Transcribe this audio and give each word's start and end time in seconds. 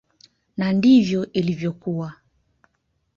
Na 0.57 0.73
ndivyo 0.73 1.21
ilivyokuwa. 1.33 2.13